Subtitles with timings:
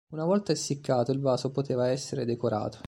[0.13, 2.79] Una volta essiccato il vaso poteva essere decorato.